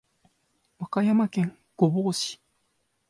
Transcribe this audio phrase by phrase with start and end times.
[0.79, 2.41] 和歌山県御坊市